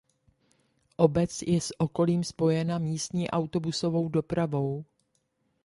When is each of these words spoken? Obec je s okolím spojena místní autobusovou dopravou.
Obec 0.97 1.41
je 1.47 1.61
s 1.61 1.73
okolím 1.79 2.23
spojena 2.23 2.77
místní 2.77 3.29
autobusovou 3.31 4.09
dopravou. 4.09 4.85